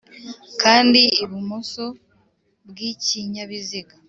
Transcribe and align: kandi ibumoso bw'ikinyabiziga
kandi 0.61 1.01
ibumoso 1.23 1.83
bw'ikinyabiziga 2.69 3.95